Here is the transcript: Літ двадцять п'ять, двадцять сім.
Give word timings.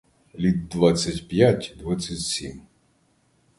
Літ 0.35 0.67
двадцять 0.67 1.27
п'ять, 1.27 1.73
двадцять 1.79 2.19
сім. 2.21 2.61